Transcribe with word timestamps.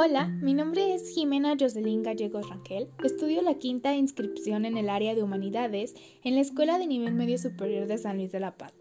Hola, 0.00 0.28
mi 0.28 0.54
nombre 0.54 0.94
es 0.94 1.12
Jimena 1.12 1.56
Jocelyn 1.58 2.04
Gallegos 2.04 2.48
Rangel. 2.48 2.86
Estudio 3.02 3.42
la 3.42 3.54
quinta 3.54 3.96
inscripción 3.96 4.64
en 4.64 4.76
el 4.76 4.90
área 4.90 5.16
de 5.16 5.24
humanidades 5.24 5.96
en 6.22 6.36
la 6.36 6.40
Escuela 6.40 6.78
de 6.78 6.86
Nivel 6.86 7.14
Medio 7.14 7.36
Superior 7.36 7.88
de 7.88 7.98
San 7.98 8.18
Luis 8.18 8.30
de 8.30 8.38
la 8.38 8.56
Paz. 8.56 8.74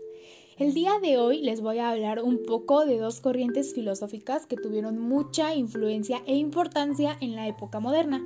El 0.59 0.75
día 0.75 0.99
de 1.01 1.17
hoy 1.17 1.41
les 1.41 1.59
voy 1.59 1.79
a 1.79 1.89
hablar 1.89 2.21
un 2.21 2.43
poco 2.45 2.85
de 2.85 2.99
dos 2.99 3.19
corrientes 3.19 3.73
filosóficas 3.73 4.45
que 4.45 4.57
tuvieron 4.57 4.99
mucha 4.99 5.55
influencia 5.55 6.21
e 6.27 6.35
importancia 6.35 7.17
en 7.19 7.35
la 7.35 7.47
época 7.47 7.79
moderna. 7.79 8.23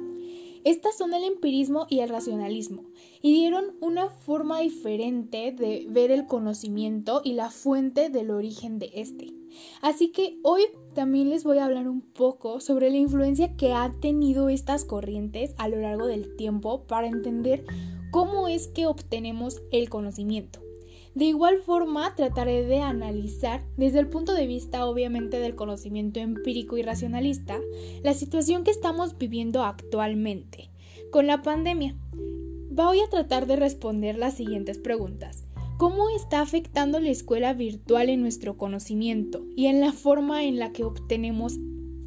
Estas 0.66 0.98
son 0.98 1.14
el 1.14 1.24
empirismo 1.24 1.88
y 1.90 2.00
el 2.00 2.10
racionalismo, 2.10 2.84
y 3.22 3.32
dieron 3.32 3.78
una 3.80 4.10
forma 4.10 4.60
diferente 4.60 5.54
de 5.54 5.86
ver 5.88 6.12
el 6.12 6.26
conocimiento 6.26 7.22
y 7.24 7.36
la 7.36 7.52
fuente 7.52 8.10
del 8.10 8.32
origen 8.32 8.80
de 8.80 8.92
este. 8.96 9.41
Así 9.82 10.12
que 10.12 10.38
hoy 10.44 10.64
también 10.94 11.30
les 11.30 11.44
voy 11.44 11.58
a 11.58 11.66
hablar 11.66 11.88
un 11.88 12.02
poco 12.02 12.60
sobre 12.60 12.90
la 12.90 12.98
influencia 12.98 13.56
que 13.56 13.74
han 13.74 14.00
tenido 14.00 14.50
estas 14.50 14.86
corrientes 14.86 15.54
a 15.58 15.68
lo 15.68 15.80
largo 15.80 16.08
del 16.08 16.36
tiempo 16.36 16.86
para 16.88 17.08
entender 17.08 17.66
cómo 18.12 18.48
es 18.48 18.68
que 18.68 18.88
obtenemos 18.88 19.62
el 19.72 19.90
conocimiento. 19.90 20.60
De 21.14 21.26
igual 21.26 21.60
forma, 21.60 22.16
trataré 22.16 22.64
de 22.64 22.80
analizar, 22.80 23.66
desde 23.76 24.00
el 24.00 24.08
punto 24.08 24.34
de 24.34 24.48
vista 24.48 24.86
obviamente 24.86 25.40
del 25.40 25.56
conocimiento 25.56 26.22
empírico 26.22 26.78
y 26.78 26.84
racionalista, 26.84 27.60
la 28.02 28.14
situación 28.14 28.64
que 28.64 28.72
estamos 28.72 29.18
viviendo 29.18 29.64
actualmente 29.64 30.70
con 31.12 31.28
la 31.28 31.42
pandemia. 31.42 31.98
Voy 32.70 33.02
a 33.02 33.10
tratar 33.10 33.46
de 33.46 33.58
responder 33.58 34.18
las 34.18 34.36
siguientes 34.36 34.78
preguntas. 34.78 35.51
¿Cómo 35.82 36.12
está 36.16 36.42
afectando 36.42 37.00
la 37.00 37.10
escuela 37.10 37.56
virtual 37.56 38.10
en 38.10 38.22
nuestro 38.22 38.56
conocimiento 38.56 39.44
y 39.56 39.66
en 39.66 39.82
la 39.82 39.92
forma 39.92 40.44
en 40.44 40.60
la 40.60 40.72
que 40.72 40.84
obtenemos 40.84 41.58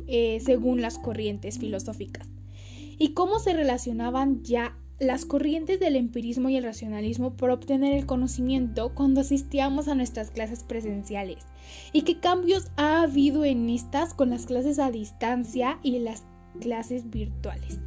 eh, 0.07 0.39
según 0.45 0.81
las 0.81 0.97
corrientes 0.97 1.59
filosóficas? 1.59 2.29
¿Y 2.99 3.15
cómo 3.15 3.41
se 3.41 3.53
relacionaban 3.53 4.45
ya 4.45 4.79
las 5.01 5.25
corrientes 5.25 5.81
del 5.81 5.97
empirismo 5.97 6.51
y 6.51 6.57
el 6.57 6.63
racionalismo 6.63 7.37
por 7.37 7.51
obtener 7.51 7.95
el 7.95 8.07
conocimiento 8.07 8.95
cuando 8.95 9.23
asistíamos 9.23 9.89
a 9.89 9.97
nuestras 9.97 10.31
clases 10.31 10.63
presenciales 10.63 11.45
y 11.93 12.03
qué 12.03 12.21
cambios 12.21 12.69
ha 12.77 13.03
habido 13.03 13.45
en 13.45 13.69
estas 13.69 14.15
con 14.15 14.31
las 14.31 14.47
clases 14.47 14.79
a 14.79 14.93
distancia 14.93 15.81
y 15.83 15.99
las 15.99 16.23
clases 16.61 17.11
virtuales. 17.11 17.81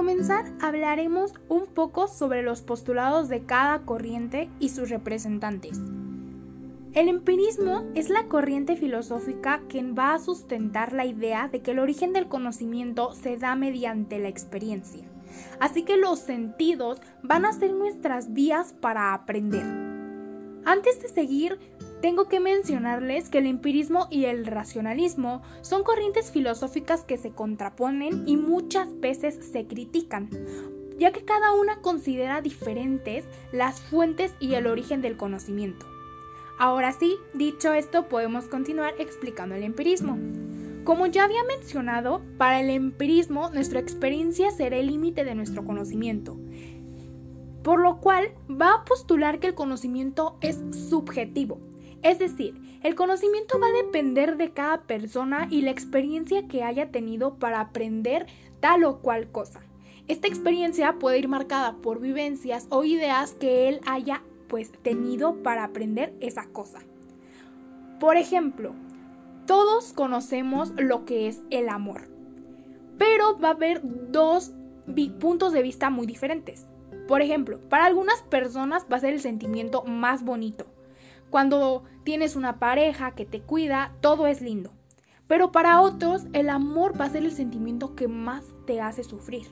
Comenzar, 0.00 0.46
hablaremos 0.62 1.34
un 1.50 1.66
poco 1.66 2.08
sobre 2.08 2.42
los 2.42 2.62
postulados 2.62 3.28
de 3.28 3.44
cada 3.44 3.80
corriente 3.80 4.48
y 4.58 4.70
sus 4.70 4.88
representantes. 4.88 5.78
El 6.94 7.10
empirismo 7.10 7.84
es 7.94 8.08
la 8.08 8.26
corriente 8.26 8.76
filosófica 8.76 9.60
que 9.68 9.82
va 9.82 10.14
a 10.14 10.18
sustentar 10.18 10.94
la 10.94 11.04
idea 11.04 11.48
de 11.48 11.60
que 11.60 11.72
el 11.72 11.78
origen 11.78 12.14
del 12.14 12.28
conocimiento 12.28 13.12
se 13.12 13.36
da 13.36 13.56
mediante 13.56 14.18
la 14.18 14.28
experiencia. 14.28 15.04
Así 15.60 15.82
que 15.82 15.98
los 15.98 16.18
sentidos 16.18 16.98
van 17.22 17.44
a 17.44 17.52
ser 17.52 17.74
nuestras 17.74 18.32
vías 18.32 18.72
para 18.80 19.12
aprender. 19.12 19.66
Antes 20.64 21.02
de 21.02 21.08
seguir, 21.08 21.58
tengo 22.00 22.28
que 22.28 22.40
mencionarles 22.40 23.28
que 23.28 23.38
el 23.38 23.46
empirismo 23.46 24.08
y 24.10 24.24
el 24.24 24.46
racionalismo 24.46 25.42
son 25.60 25.82
corrientes 25.82 26.30
filosóficas 26.30 27.04
que 27.04 27.18
se 27.18 27.32
contraponen 27.32 28.24
y 28.26 28.36
muchas 28.36 28.98
veces 29.00 29.38
se 29.52 29.66
critican, 29.66 30.30
ya 30.98 31.12
que 31.12 31.24
cada 31.24 31.52
una 31.52 31.80
considera 31.80 32.40
diferentes 32.40 33.24
las 33.52 33.80
fuentes 33.80 34.32
y 34.40 34.54
el 34.54 34.66
origen 34.66 35.02
del 35.02 35.16
conocimiento. 35.16 35.86
Ahora 36.58 36.92
sí, 36.92 37.16
dicho 37.34 37.72
esto, 37.72 38.08
podemos 38.08 38.46
continuar 38.46 38.94
explicando 38.98 39.54
el 39.54 39.62
empirismo. 39.62 40.18
Como 40.84 41.06
ya 41.06 41.24
había 41.24 41.44
mencionado, 41.44 42.22
para 42.38 42.60
el 42.60 42.70
empirismo 42.70 43.50
nuestra 43.50 43.80
experiencia 43.80 44.50
será 44.50 44.76
el 44.76 44.86
límite 44.86 45.24
de 45.24 45.34
nuestro 45.34 45.64
conocimiento, 45.64 46.38
por 47.62 47.80
lo 47.80 47.98
cual 48.00 48.32
va 48.50 48.74
a 48.74 48.84
postular 48.84 49.38
que 49.38 49.48
el 49.48 49.54
conocimiento 49.54 50.38
es 50.40 50.58
subjetivo, 50.88 51.60
es 52.02 52.18
decir, 52.18 52.54
el 52.82 52.94
conocimiento 52.94 53.58
va 53.58 53.66
a 53.66 53.84
depender 53.84 54.36
de 54.36 54.52
cada 54.52 54.82
persona 54.82 55.48
y 55.50 55.62
la 55.62 55.70
experiencia 55.70 56.48
que 56.48 56.62
haya 56.62 56.90
tenido 56.90 57.34
para 57.34 57.60
aprender 57.60 58.26
tal 58.60 58.84
o 58.84 59.00
cual 59.00 59.30
cosa. 59.30 59.60
Esta 60.08 60.26
experiencia 60.26 60.98
puede 60.98 61.18
ir 61.18 61.28
marcada 61.28 61.76
por 61.76 62.00
vivencias 62.00 62.66
o 62.70 62.84
ideas 62.84 63.32
que 63.32 63.68
él 63.68 63.80
haya 63.86 64.22
pues 64.48 64.72
tenido 64.82 65.42
para 65.42 65.62
aprender 65.62 66.14
esa 66.20 66.46
cosa. 66.46 66.80
Por 68.00 68.16
ejemplo, 68.16 68.74
todos 69.46 69.92
conocemos 69.92 70.72
lo 70.76 71.04
que 71.04 71.28
es 71.28 71.42
el 71.50 71.68
amor, 71.68 72.08
pero 72.98 73.38
va 73.38 73.48
a 73.48 73.52
haber 73.52 73.82
dos 74.10 74.52
puntos 75.20 75.52
de 75.52 75.62
vista 75.62 75.90
muy 75.90 76.06
diferentes. 76.06 76.66
Por 77.06 77.22
ejemplo, 77.22 77.60
para 77.68 77.84
algunas 77.84 78.22
personas 78.22 78.86
va 78.90 78.96
a 78.96 79.00
ser 79.00 79.14
el 79.14 79.20
sentimiento 79.20 79.84
más 79.84 80.24
bonito. 80.24 80.66
Cuando 81.30 81.84
tienes 82.02 82.34
una 82.34 82.58
pareja 82.58 83.12
que 83.12 83.24
te 83.24 83.40
cuida, 83.40 83.92
todo 84.00 84.26
es 84.26 84.40
lindo. 84.40 84.72
Pero 85.28 85.52
para 85.52 85.80
otros, 85.80 86.26
el 86.32 86.50
amor 86.50 87.00
va 87.00 87.04
a 87.04 87.10
ser 87.10 87.24
el 87.24 87.30
sentimiento 87.30 87.94
que 87.94 88.08
más 88.08 88.44
te 88.66 88.80
hace 88.80 89.04
sufrir. 89.04 89.46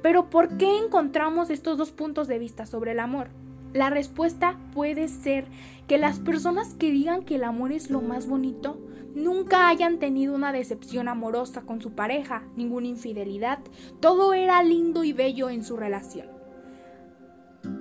Pero 0.00 0.30
¿por 0.30 0.56
qué 0.56 0.78
encontramos 0.78 1.50
estos 1.50 1.76
dos 1.76 1.90
puntos 1.90 2.28
de 2.28 2.38
vista 2.38 2.66
sobre 2.66 2.92
el 2.92 3.00
amor? 3.00 3.30
La 3.72 3.90
respuesta 3.90 4.56
puede 4.72 5.08
ser 5.08 5.46
que 5.88 5.98
las 5.98 6.20
personas 6.20 6.74
que 6.74 6.92
digan 6.92 7.24
que 7.24 7.34
el 7.34 7.44
amor 7.44 7.72
es 7.72 7.90
lo 7.90 8.00
más 8.00 8.28
bonito 8.28 8.78
nunca 9.14 9.68
hayan 9.68 9.98
tenido 9.98 10.34
una 10.34 10.52
decepción 10.52 11.08
amorosa 11.08 11.62
con 11.62 11.80
su 11.80 11.92
pareja, 11.92 12.44
ninguna 12.56 12.86
infidelidad, 12.86 13.58
todo 13.98 14.34
era 14.34 14.62
lindo 14.62 15.02
y 15.02 15.12
bello 15.12 15.50
en 15.50 15.64
su 15.64 15.76
relación. 15.76 16.37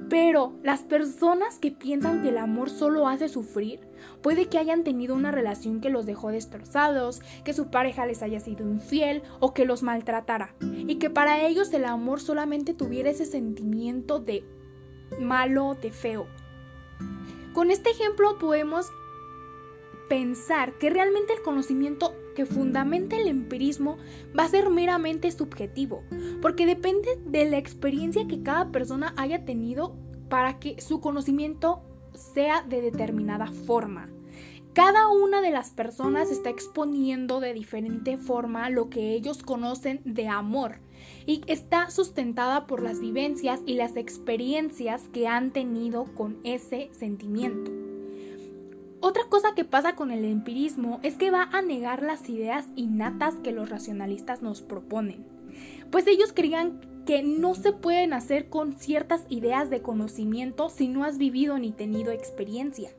Pero 0.09 0.53
las 0.63 0.83
personas 0.83 1.59
que 1.59 1.71
piensan 1.71 2.21
que 2.21 2.29
el 2.29 2.37
amor 2.37 2.69
solo 2.69 3.07
hace 3.07 3.27
sufrir, 3.27 3.81
puede 4.21 4.47
que 4.47 4.57
hayan 4.57 4.83
tenido 4.83 5.15
una 5.15 5.31
relación 5.31 5.81
que 5.81 5.89
los 5.89 6.05
dejó 6.05 6.29
destrozados, 6.29 7.21
que 7.43 7.53
su 7.53 7.69
pareja 7.69 8.05
les 8.05 8.21
haya 8.21 8.39
sido 8.39 8.63
infiel 8.65 9.21
o 9.39 9.53
que 9.53 9.65
los 9.65 9.83
maltratara, 9.83 10.55
y 10.61 10.95
que 10.95 11.09
para 11.09 11.45
ellos 11.45 11.73
el 11.73 11.85
amor 11.85 12.21
solamente 12.21 12.73
tuviera 12.73 13.09
ese 13.09 13.25
sentimiento 13.25 14.19
de 14.19 14.43
malo, 15.19 15.75
de 15.81 15.91
feo. 15.91 16.27
Con 17.53 17.71
este 17.71 17.89
ejemplo 17.89 18.37
podemos 18.37 18.91
pensar 20.09 20.77
que 20.77 20.89
realmente 20.89 21.33
el 21.33 21.41
conocimiento 21.41 22.13
que 22.37 22.45
fundamenta 22.45 23.17
el 23.17 23.27
empirismo 23.27 23.97
va 24.37 24.43
a 24.43 24.47
ser 24.47 24.69
meramente 24.69 25.31
subjetivo, 25.31 26.03
porque 26.39 26.67
depende 26.67 27.19
de 27.25 27.49
la 27.49 27.57
experiencia 27.57 28.27
que 28.27 28.43
cada 28.43 28.71
persona 28.71 29.15
haya 29.17 29.43
tenido 29.43 29.95
para 30.29 30.59
que 30.59 30.79
su 30.79 31.01
conocimiento 31.01 31.81
sea 32.13 32.61
de 32.61 32.81
determinada 32.81 33.47
forma. 33.47 34.11
Cada 34.73 35.07
una 35.07 35.41
de 35.41 35.49
las 35.49 35.71
personas 35.71 36.29
está 36.29 36.51
exponiendo 36.51 37.39
de 37.39 37.55
diferente 37.55 38.19
forma 38.19 38.69
lo 38.69 38.91
que 38.91 39.13
ellos 39.13 39.41
conocen 39.41 40.01
de 40.05 40.27
amor 40.27 40.77
y 41.25 41.41
está 41.47 41.89
sustentada 41.89 42.67
por 42.67 42.83
las 42.83 42.99
vivencias 42.99 43.61
y 43.65 43.73
las 43.73 43.95
experiencias 43.95 45.09
que 45.11 45.27
han 45.27 45.49
tenido 45.49 46.05
con 46.13 46.37
ese 46.43 46.91
sentimiento. 46.91 47.86
Otra 48.99 49.23
cosa 49.29 49.53
que 49.53 49.63
pasa 49.63 49.95
con 49.95 50.09
el 50.09 50.25
empirismo 50.25 50.99
es 51.03 51.15
que 51.15 51.29
va 51.29 51.43
a 51.43 51.61
negar 51.61 52.01
las 52.01 52.27
ideas 52.29 52.65
innatas 52.75 53.35
que 53.35 53.51
los 53.51 53.69
racionalistas 53.69 54.41
nos 54.41 54.63
proponen, 54.63 55.23
pues 55.91 56.07
ellos 56.07 56.33
creían 56.33 56.81
que 57.05 57.21
no 57.21 57.53
se 57.53 57.73
pueden 57.73 58.11
hacer 58.13 58.49
con 58.49 58.73
ciertas 58.73 59.25
ideas 59.29 59.69
de 59.69 59.81
conocimiento 59.81 60.69
si 60.69 60.87
no 60.87 61.03
has 61.03 61.17
vivido 61.17 61.59
ni 61.59 61.71
tenido 61.71 62.11
experiencia. 62.11 62.89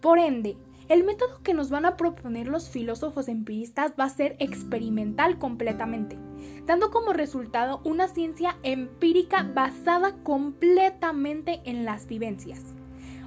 Por 0.00 0.18
ende, 0.18 0.56
el 0.88 1.04
método 1.04 1.40
que 1.42 1.54
nos 1.54 1.70
van 1.70 1.86
a 1.86 1.96
proponer 1.96 2.48
los 2.48 2.68
filósofos 2.68 3.28
empiristas 3.28 3.92
va 3.98 4.04
a 4.04 4.10
ser 4.10 4.34
experimental 4.40 5.38
completamente, 5.38 6.18
dando 6.66 6.90
como 6.90 7.12
resultado 7.12 7.80
una 7.84 8.08
ciencia 8.08 8.56
empírica 8.64 9.48
basada 9.54 10.16
completamente 10.24 11.62
en 11.64 11.84
las 11.84 12.06
vivencias. 12.06 12.74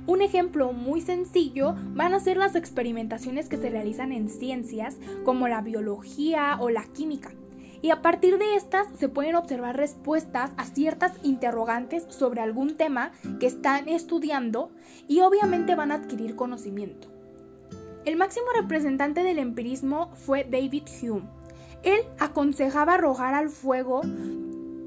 Un 0.07 0.22
ejemplo 0.22 0.72
muy 0.72 1.02
sencillo 1.02 1.75
van 1.94 2.13
a 2.13 2.19
ser 2.19 2.38
las 2.38 2.56
experimentaciones 2.56 3.50
que 3.50 3.57
se 3.57 3.72
realizan 3.72 4.12
en 4.12 4.30
ciencias 4.30 4.98
como 5.24 5.48
la 5.48 5.62
biología 5.62 6.57
o 6.60 6.69
la 6.69 6.84
química. 6.84 7.31
Y 7.81 7.90
a 7.90 8.02
partir 8.02 8.38
de 8.38 8.56
estas 8.56 8.88
se 8.98 9.10
pueden 9.10 9.36
observar 9.36 9.78
respuestas 9.78 10.52
a 10.57 10.66
ciertas 10.66 11.13
interrogantes 11.24 12.06
sobre 12.10 12.42
algún 12.42 12.78
tema 12.78 13.12
que 13.40 13.48
están 13.48 13.90
estudiando 13.90 14.72
y 15.07 15.22
obviamente 15.22 15.75
van 15.75 15.92
a 15.92 15.96
adquirir 15.96 16.36
conocimiento. 16.36 17.07
El 18.06 18.16
máximo 18.16 18.46
representante 18.56 19.24
del 19.24 19.40
empirismo 19.40 20.12
fue 20.13 20.44
David 20.44 20.84
Hume. 21.02 21.24
Él 21.81 22.02
aconsejaba 22.19 22.96
arrojar 22.96 23.34
al 23.34 23.50
fuego 23.50 24.02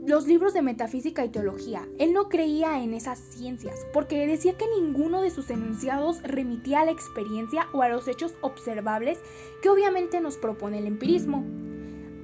los 0.08 0.26
libros 0.26 0.54
de 0.54 0.62
metafísica 0.62 1.22
y 1.22 1.28
teología. 1.28 1.86
Él 1.98 2.14
no 2.14 2.30
creía 2.30 2.82
en 2.82 2.94
esas 2.94 3.18
ciencias 3.18 3.86
porque 3.92 4.26
decía 4.26 4.56
que 4.56 4.64
ninguno 4.80 5.20
de 5.20 5.28
sus 5.28 5.50
enunciados 5.50 6.22
remitía 6.22 6.80
a 6.80 6.86
la 6.86 6.92
experiencia 6.92 7.66
o 7.74 7.82
a 7.82 7.90
los 7.90 8.08
hechos 8.08 8.34
observables 8.40 9.18
que 9.60 9.68
obviamente 9.68 10.22
nos 10.22 10.38
propone 10.38 10.78
el 10.78 10.86
empirismo. 10.86 11.44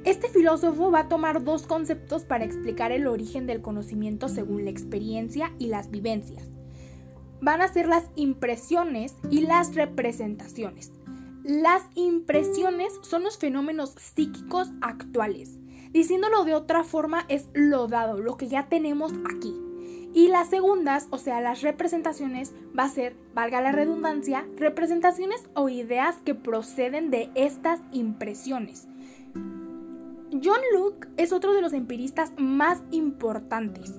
Este 0.05 0.29
filósofo 0.29 0.91
va 0.91 1.01
a 1.01 1.09
tomar 1.09 1.45
dos 1.45 1.67
conceptos 1.67 2.25
para 2.25 2.47
explicar 2.47 2.91
el 2.91 3.07
origen 3.07 3.47
del 3.47 3.61
conocimiento 3.61 4.31
según 4.31 4.65
la 4.65 4.71
experiencia 4.71 5.53
y 5.59 5.67
las 5.67 5.91
vivencias. 5.91 6.47
Van 7.43 7.61
a 7.61 7.69
ser 7.69 7.87
las 7.87 8.05
impresiones 8.17 9.15
y 9.31 9.43
las 9.43 9.75
representaciones. 9.75 10.91
Las 11.43 11.83
impresiones 11.97 12.95
son 13.03 13.25
los 13.25 13.37
fenómenos 13.37 13.95
psíquicos 13.99 14.71
actuales. 14.81 15.61
Diciéndolo 15.95 16.43
de 16.43 16.55
otra 16.55 16.83
forma 16.83 17.25
es 17.29 17.49
lo 17.53 17.87
dado, 17.87 18.19
lo 18.19 18.37
que 18.37 18.49
ya 18.49 18.67
tenemos 18.69 19.13
aquí. 19.33 19.55
Y 20.13 20.27
las 20.27 20.49
segundas, 20.51 21.07
o 21.11 21.19
sea, 21.19 21.41
las 21.41 21.63
representaciones, 21.63 22.53
va 22.77 22.83
a 22.83 22.89
ser, 22.89 23.15
valga 23.33 23.61
la 23.61 23.71
redundancia, 23.71 24.45
representaciones 24.57 25.45
o 25.55 25.69
ideas 25.69 26.17
que 26.25 26.35
proceden 26.35 27.13
de 27.13 27.31
estas 27.37 27.79
impresiones. 27.93 28.89
John 30.33 30.61
Locke 30.73 31.07
es 31.17 31.33
otro 31.33 31.55
de 31.55 31.63
los 31.63 31.73
empiristas 31.73 32.33
más 32.39 32.83
importantes. 32.91 33.95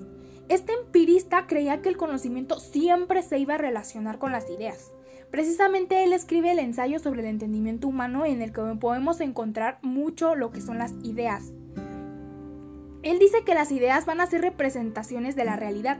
Este 0.50 0.74
empirista 0.74 1.46
creía 1.46 1.80
que 1.80 1.88
el 1.88 1.96
conocimiento 1.96 2.60
siempre 2.60 3.22
se 3.22 3.38
iba 3.38 3.54
a 3.54 3.58
relacionar 3.58 4.18
con 4.18 4.32
las 4.32 4.50
ideas. 4.50 4.92
Precisamente 5.30 6.04
él 6.04 6.12
escribe 6.12 6.52
el 6.52 6.58
ensayo 6.58 6.98
sobre 6.98 7.22
el 7.22 7.28
entendimiento 7.28 7.88
humano 7.88 8.26
en 8.26 8.42
el 8.42 8.52
que 8.52 8.60
podemos 8.78 9.22
encontrar 9.22 9.78
mucho 9.80 10.34
lo 10.34 10.50
que 10.50 10.60
son 10.60 10.76
las 10.76 10.92
ideas. 11.02 11.52
Él 13.06 13.20
dice 13.20 13.44
que 13.44 13.54
las 13.54 13.70
ideas 13.70 14.04
van 14.04 14.20
a 14.20 14.26
ser 14.26 14.40
representaciones 14.40 15.36
de 15.36 15.44
la 15.44 15.54
realidad 15.54 15.98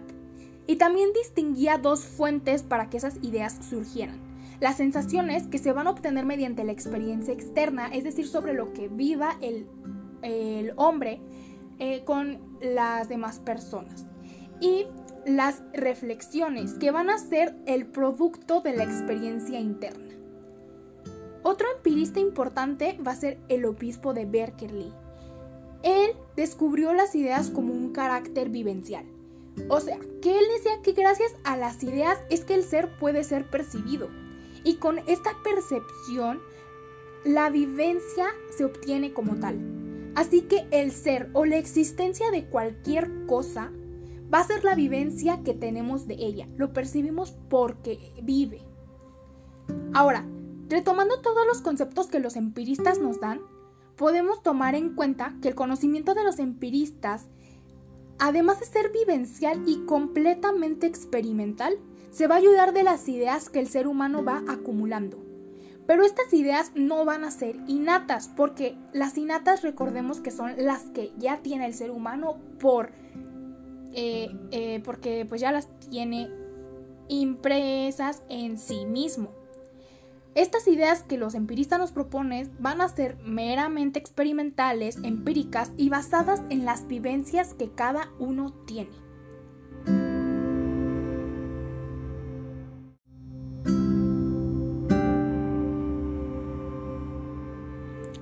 y 0.67 0.75
también 0.75 1.13
distinguía 1.13 1.79
dos 1.79 2.05
fuentes 2.05 2.65
para 2.65 2.91
que 2.91 2.97
esas 2.97 3.23
ideas 3.23 3.57
surgieran. 3.71 4.19
Las 4.59 4.79
sensaciones 4.79 5.47
que 5.47 5.59
se 5.59 5.71
van 5.71 5.87
a 5.87 5.91
obtener 5.91 6.27
mediante 6.27 6.65
la 6.65 6.73
experiencia 6.73 7.33
externa, 7.33 7.87
es 7.87 8.03
decir, 8.03 8.27
sobre 8.27 8.55
lo 8.55 8.73
que 8.73 8.89
viva 8.89 9.39
el, 9.41 9.69
hombre 10.75 11.21
eh, 11.79 12.03
con 12.05 12.41
las 12.61 13.09
demás 13.09 13.39
personas. 13.39 14.05
Y 14.61 14.87
las 15.25 15.63
reflexiones, 15.75 16.75
que 16.75 16.91
van 16.91 17.09
a 17.09 17.19
ser 17.19 17.55
el 17.67 17.87
producto 17.87 18.63
de 18.63 18.75
la 18.75 18.83
experiencia 18.83 19.61
interna. 19.61 20.17
Otro 21.45 21.69
empirista 21.77 22.19
importante 22.19 22.99
va 23.07 23.13
a 23.13 23.17
ser 23.17 23.39
el 23.49 23.65
obispo 23.65 24.13
de 24.13 24.25
Berkeley. 24.25 25.06
Él 25.87 26.17
descubrió 26.35 26.93
las 26.93 27.15
ideas 27.15 27.49
como 27.49 27.73
un 27.73 27.93
carácter 27.93 28.49
vivencial. 28.49 29.07
O 29.69 29.79
sea, 29.79 29.99
que 30.21 30.37
él 30.37 30.45
decía 30.57 30.83
que 30.83 30.93
gracias 30.93 31.33
a 31.45 31.57
las 31.57 31.81
ideas 31.85 32.19
es 32.29 32.45
que 32.45 32.55
el 32.55 32.65
ser 32.65 32.99
puede 32.99 33.23
ser 33.23 33.49
percibido. 33.49 34.09
Y 34.65 34.79
con 34.79 34.99
esta 35.07 35.31
percepción, 35.45 36.41
la 37.25 37.51
vivencia 37.51 38.27
se 38.51 38.65
obtiene 38.65 39.13
como 39.13 39.37
tal. 39.37 39.61
Así 40.17 40.43
que 40.43 40.67
el 40.73 40.91
ser 40.91 41.31
o 41.35 41.45
la 41.45 41.57
existencia 41.57 42.33
de 42.33 42.47
cualquier 42.47 43.25
cosa 43.27 43.71
va 44.33 44.41
a 44.41 44.47
ser 44.47 44.65
la 44.65 44.75
vivencia 44.75 45.45
que 45.45 45.55
tenemos 45.55 46.09
de 46.09 46.15
ella. 46.15 46.49
Lo 46.57 46.73
percibimos 46.73 47.31
porque 47.49 48.13
vive. 48.25 48.61
Ahora, 49.95 50.27
retomando 50.69 51.21
todos 51.21 51.47
los 51.47 51.61
conceptos 51.61 52.09
que 52.09 52.19
los 52.19 52.35
empiristas 52.35 52.99
nos 52.99 53.21
dan, 53.21 53.41
podemos 53.97 54.43
tomar 54.43 54.75
en 54.75 54.95
cuenta 54.95 55.35
que 55.43 55.49
el 55.49 55.55
conocimiento 55.55 56.15
de 56.15 56.25
los 56.25 56.39
empiristas, 56.39 57.27
además 58.19 58.61
de 58.61 58.67
ser 58.67 58.93
vivencial 58.93 59.63
y 59.67 59.85
completamente 59.87 60.87
experimental, 60.87 61.79
se 62.11 62.27
va 62.27 62.37
a 62.37 62.39
ayudar 62.39 62.73
de 62.73 62.83
las 62.83 63.09
ideas 63.09 63.51
que 63.51 63.61
el 63.61 63.69
ser 63.69 63.87
humano 63.87 64.25
va 64.25 64.43
acumulando. 64.49 65.19
Pero 65.87 66.05
estas 66.05 66.33
ideas 66.33 66.73
no 66.75 67.05
van 67.05 67.25
a 67.25 67.31
ser 67.31 67.57
innatas, 67.69 68.29
porque 68.29 68.77
las 68.93 69.17
innatas 69.17 69.63
recordemos 69.63 70.21
que 70.21 70.31
son 70.31 70.53
las 70.59 70.83
que 70.91 71.13
ya 71.17 71.43
tiene 71.43 71.67
el 71.67 71.75
ser 71.75 71.91
humano 71.91 72.39
por 72.59 72.91
eh, 73.99 74.29
eh, 74.51 74.83
porque 74.85 75.25
pues 75.27 75.41
ya 75.41 75.53
las 75.53 75.69
tiene 75.89 76.29
impresas 77.09 78.23
en 78.29 78.59
sí 78.59 78.85
mismo. 78.85 79.31
Estas 80.37 80.69
ideas 80.69 81.03
que 81.03 81.17
los 81.17 81.35
empiristas 81.35 81.79
nos 81.79 81.93
proponen 81.93 82.55
van 82.59 82.83
a 82.83 82.91
ser 82.91 83.17
meramente 83.25 83.99
experimentales, 83.99 84.99
empíricas 85.03 85.73
y 85.79 85.89
basadas 85.89 86.43
en 86.51 86.67
las 86.67 86.87
vivencias 86.87 87.55
que 87.55 87.71
cada 87.71 88.11
uno 88.19 88.53
tiene. 88.67 88.91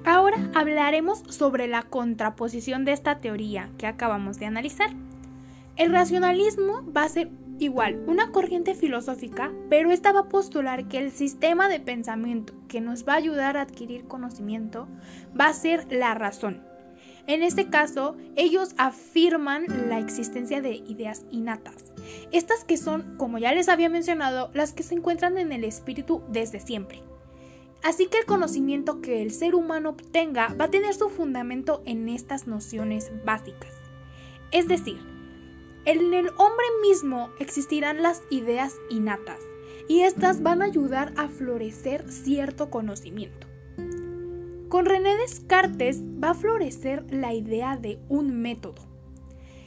Ahora 0.05 0.37
hablaremos 0.55 1.19
sobre 1.31 1.67
la 1.67 1.83
contraposición 1.83 2.85
de 2.85 2.93
esta 2.93 3.19
teoría 3.19 3.71
que 3.77 3.89
acabamos 3.89 4.39
de 4.39 4.47
analizar. 4.47 4.91
El 5.75 5.91
racionalismo 5.91 6.85
va 6.97 7.03
a 7.03 7.09
ser 7.09 7.33
igual 7.59 8.03
una 8.07 8.31
corriente 8.31 8.75
filosófica, 8.75 9.53
pero 9.71 9.91
esta 9.91 10.13
va 10.13 10.21
a 10.21 10.29
postular 10.29 10.89
que 10.89 10.99
el 10.99 11.11
sistema 11.11 11.69
de 11.69 11.81
pensamiento 11.81 12.55
que 12.69 12.81
nos 12.81 13.07
va 13.07 13.15
a 13.15 13.17
ayudar 13.17 13.57
a 13.57 13.63
adquirir 13.63 14.05
conocimiento 14.07 14.89
va 15.39 15.47
a 15.47 15.55
ser 15.55 15.87
la 15.93 16.15
razón. 16.15 16.63
En 17.27 17.43
este 17.43 17.71
caso, 17.71 18.17
ellos 18.37 18.75
afirman 18.77 19.89
la 19.89 19.99
existencia 19.99 20.61
de 20.61 20.75
ideas 20.75 21.25
innatas. 21.31 21.93
Estas 22.33 22.65
que 22.65 22.77
son, 22.77 23.17
como 23.17 23.39
ya 23.39 23.53
les 23.55 23.71
había 23.71 23.89
mencionado, 23.89 24.51
las 24.53 24.73
que 24.73 24.83
se 24.83 24.95
encuentran 24.95 25.39
en 25.39 25.51
el 25.51 25.65
espíritu 25.65 26.23
desde 26.29 26.61
siempre. 26.61 27.03
Así 27.83 28.07
que 28.07 28.19
el 28.19 28.27
conocimiento 28.27 29.01
que 29.01 29.23
el 29.23 29.31
ser 29.31 29.55
humano 29.55 29.91
obtenga 29.91 30.55
va 30.61 30.67
a 30.67 30.71
tener 30.71 30.95
su 30.95 31.09
fundamento 31.09 31.83
en 31.87 32.09
estas 32.09 32.47
nociones 32.47 33.11
básicas. 33.25 33.73
Es 34.53 34.69
decir, 34.69 34.99
en 35.87 36.15
el 36.15 36.29
hombre 36.29 36.67
mismo 36.83 37.31
existirán 37.39 38.03
las 38.03 38.23
ideas 38.31 38.77
innatas 38.89 39.41
y 39.89 40.01
estas 40.01 40.43
van 40.43 40.63
a 40.63 40.67
ayudar 40.67 41.13
a 41.17 41.29
florecer 41.29 42.11
cierto 42.11 42.71
conocimiento. 42.71 43.47
Con 44.69 44.87
René 44.87 45.17
Descartes 45.17 46.03
va 46.03 46.31
a 46.31 46.35
florecer 46.35 47.05
la 47.11 47.35
idea 47.35 47.77
de 47.77 47.99
un 48.09 48.41
método 48.41 48.83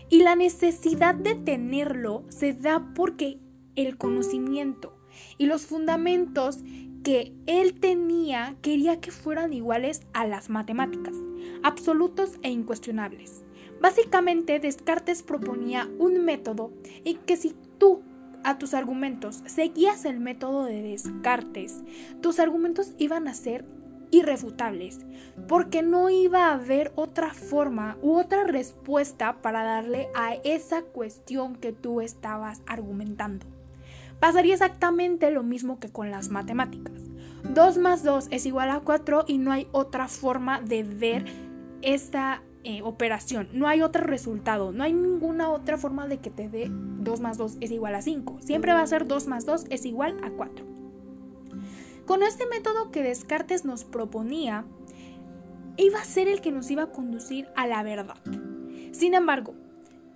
y 0.10 0.24
la 0.24 0.36
necesidad 0.36 1.16
de 1.16 1.36
tenerlo 1.36 2.24
se 2.30 2.54
da 2.54 2.94
porque 2.96 3.40
el 3.76 3.98
conocimiento 3.98 4.98
y 5.38 5.46
los 5.46 5.66
fundamentos 5.66 6.60
que 7.04 7.34
él 7.46 7.80
tenía 7.80 8.58
quería 8.62 9.00
que 9.00 9.12
fueran 9.12 9.54
iguales 9.54 10.02
a 10.14 10.26
las 10.26 10.50
matemáticas, 10.50 11.16
absolutos 11.64 12.32
e 12.42 12.50
incuestionables. 12.50 13.44
Básicamente, 13.82 14.60
Descartes 14.60 15.24
proponía 15.24 15.88
un 16.00 16.24
método 16.26 16.72
y 17.04 17.16
que 17.16 17.38
si 17.38 17.56
tú 17.78 18.02
a 18.44 18.58
tus 18.58 18.74
argumentos 18.74 19.44
seguías 19.46 20.06
el 20.06 20.20
método 20.20 20.66
de 20.66 20.82
Descartes, 20.82 21.84
tus 22.22 22.40
argumentos 22.40 22.94
iban 22.98 23.28
a 23.28 23.34
ser 23.34 23.66
irrefutables, 24.12 25.00
porque 25.48 25.82
no 25.82 26.10
iba 26.10 26.48
a 26.48 26.54
haber 26.54 26.92
otra 26.96 27.34
forma 27.34 27.98
u 28.02 28.18
otra 28.18 28.46
respuesta 28.46 29.42
para 29.42 29.64
darle 29.64 30.10
a 30.16 30.36
esa 30.36 30.82
cuestión 30.82 31.56
que 31.56 31.74
tú 31.74 32.02
estabas 32.02 32.62
argumentando. 32.68 33.46
Pasaría 34.20 34.54
exactamente 34.54 35.30
lo 35.30 35.44
mismo 35.44 35.80
que 35.80 35.90
con 35.90 36.10
las 36.10 36.30
matemáticas. 36.30 37.04
2 37.54 37.78
más 37.78 38.04
2 38.04 38.28
es 38.32 38.46
igual 38.46 38.70
a 38.70 38.80
4 38.80 39.26
y 39.28 39.38
no 39.38 39.52
hay 39.52 39.68
otra 39.72 40.08
forma 40.08 40.62
de 40.62 40.84
ver 40.84 41.26
esta 41.82 42.42
eh, 42.68 42.82
operación. 42.84 43.48
No 43.54 43.70
hay 43.70 43.82
otro 43.82 44.04
resultado. 44.04 44.74
No 44.74 44.84
hay 44.84 44.92
ninguna 44.92 45.50
otra 45.50 45.78
forma 45.78 46.06
de 46.06 46.18
que 46.18 46.30
te 46.30 46.50
dé 46.50 46.68
2 46.70 47.22
más 47.22 47.38
2 47.38 47.60
es 47.62 47.72
igual 47.72 47.96
a 47.96 48.02
5. 48.02 48.40
Siempre 48.42 48.74
va 48.74 48.82
a 48.82 48.88
ser 48.88 49.08
2 49.08 49.26
más 49.28 49.46
2 49.46 49.68
es 49.70 49.86
igual 49.86 50.18
a 50.22 50.32
4. 50.32 50.66
Con 52.06 52.24
este 52.24 52.46
método 52.46 52.92
que 52.92 53.04
Descartes 53.04 53.64
nos 53.64 53.86
proponía, 53.86 54.66
iba 55.78 55.98
a 55.98 56.04
ser 56.04 56.28
el 56.28 56.42
que 56.42 56.52
nos 56.52 56.70
iba 56.70 56.84
a 56.84 56.92
conducir 56.92 57.48
a 57.56 57.68
la 57.68 57.84
verdad. 57.84 58.18
Sin 58.92 59.14
embargo, 59.14 59.54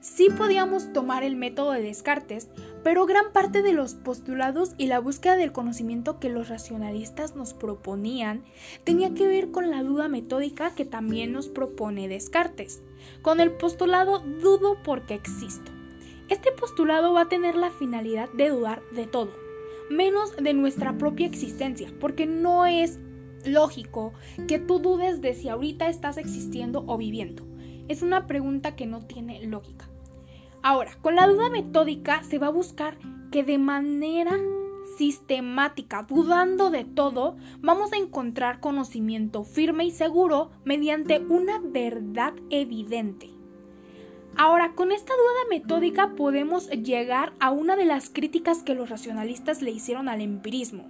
sí 0.02 0.28
podíamos 0.30 0.92
tomar 0.92 1.24
el 1.24 1.38
método 1.38 1.72
de 1.72 1.84
Descartes, 1.84 2.50
pero 2.84 3.06
gran 3.06 3.32
parte 3.32 3.62
de 3.62 3.74
los 3.74 3.94
postulados 3.94 4.74
y 4.78 4.88
la 4.88 5.00
búsqueda 5.00 5.36
del 5.36 5.52
conocimiento 5.52 6.20
que 6.20 6.30
los 6.30 6.50
racionalistas 6.50 7.36
nos 7.36 7.54
proponían 7.54 8.44
tenía 8.84 9.14
que 9.14 9.28
ver 9.28 9.52
con 9.52 9.70
la 9.70 9.84
duda 9.84 10.08
metódica 10.08 10.74
que 10.74 10.86
también 10.86 11.32
nos 11.32 11.48
propone 11.48 12.08
Descartes. 12.08 12.82
Con 13.22 13.40
el 13.40 13.52
postulado 13.52 14.20
dudo 14.20 14.78
porque 14.84 15.14
existo. 15.14 15.72
Este 16.30 16.52
postulado 16.52 17.14
va 17.14 17.22
a 17.22 17.30
tener 17.30 17.56
la 17.56 17.72
finalidad 17.72 18.30
de 18.32 18.50
dudar 18.50 18.82
de 18.96 19.06
todo, 19.06 19.32
menos 19.90 20.36
de 20.38 20.54
nuestra 20.54 20.98
propia 20.98 21.28
existencia, 21.28 21.92
porque 22.00 22.26
no 22.26 22.66
es 22.66 23.00
lógico 23.46 24.14
que 24.48 24.60
tú 24.60 24.80
dudes 24.80 25.22
de 25.22 25.34
si 25.34 25.50
ahorita 25.50 25.90
estás 25.90 26.18
existiendo 26.18 26.86
o 26.88 26.98
viviendo. 26.98 27.44
Es 27.90 28.02
una 28.02 28.28
pregunta 28.28 28.76
que 28.76 28.86
no 28.86 29.06
tiene 29.06 29.46
lógica. 29.46 29.91
Ahora, 30.64 30.92
con 31.02 31.16
la 31.16 31.28
duda 31.28 31.50
metódica 31.50 32.24
se 32.24 32.38
va 32.38 32.48
a 32.48 32.52
buscar 32.52 32.98
que 33.32 33.44
de 33.44 33.58
manera 33.58 34.38
sistemática, 34.98 36.06
dudando 36.08 36.70
de 36.70 36.86
todo, 36.86 37.36
vamos 37.62 37.94
a 37.94 37.98
encontrar 37.98 38.60
conocimiento 38.60 39.44
firme 39.44 39.86
y 39.86 39.92
seguro 39.92 40.52
mediante 40.64 41.20
una 41.20 41.60
verdad 41.60 42.34
evidente. 42.52 43.32
Ahora, 44.38 44.74
con 44.76 44.92
esta 44.92 45.14
duda 45.14 45.50
metódica 45.50 46.14
podemos 46.16 46.70
llegar 46.70 47.34
a 47.40 47.50
una 47.50 47.76
de 47.76 47.86
las 47.86 48.10
críticas 48.10 48.62
que 48.62 48.76
los 48.76 48.90
racionalistas 48.90 49.64
le 49.64 49.72
hicieron 49.72 50.08
al 50.08 50.22
empirismo. 50.22 50.90